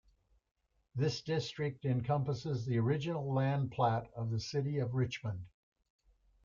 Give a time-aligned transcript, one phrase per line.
[0.95, 5.45] This district encompasses the original land plat of the city of Richmond.